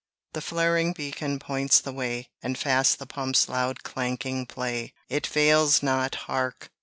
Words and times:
The 0.33 0.41
flaring 0.41 0.93
beacon 0.93 1.37
points 1.37 1.79
the 1.79 1.91
way, 1.93 2.31
And 2.41 2.57
fast 2.57 2.97
the 2.97 3.05
pumps 3.05 3.47
loud 3.47 3.83
clanking 3.83 4.47
play: 4.47 4.93
It 5.09 5.27
'vails 5.27 5.83
not 5.83 6.15
hark! 6.25 6.71